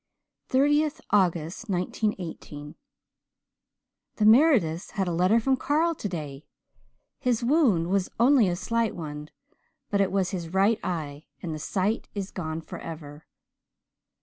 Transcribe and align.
30th 0.49 0.99
August 1.11 1.69
1918 1.69 2.73
"The 4.15 4.25
Merediths 4.25 4.89
had 4.93 5.07
a 5.07 5.11
letter 5.13 5.39
from 5.39 5.55
Carl 5.55 5.93
today. 5.93 6.43
His 7.19 7.43
wound 7.43 7.85
was 7.91 8.09
"only 8.19 8.47
a 8.49 8.55
slight 8.55 8.95
one" 8.95 9.29
but 9.91 10.01
it 10.01 10.11
was 10.11 10.33
in 10.33 10.37
his 10.37 10.49
right 10.53 10.79
eye 10.83 11.27
and 11.43 11.53
the 11.53 11.59
sight 11.59 12.07
is 12.15 12.31
gone 12.31 12.61
for 12.61 12.79
ever! 12.79 13.27